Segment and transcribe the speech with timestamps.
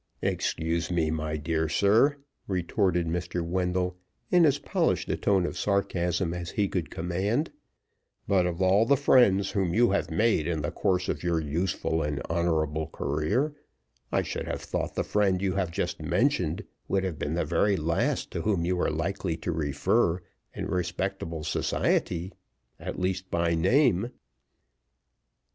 [0.23, 2.15] "Excuse me, my dear sir,"
[2.47, 3.43] retorted Mr.
[3.43, 3.97] Wendell,
[4.31, 7.51] in as polished a tone of sarcasm as he could command;
[8.27, 12.01] "but of all the friends whom you have made in the course of your useful
[12.01, 13.53] and honorable career,
[14.11, 17.77] I should have thought the friend you have just mentioned would have been the very
[17.77, 20.19] last to whom you were likely to refer
[20.51, 22.33] in respectable society,
[22.79, 24.09] at least by name."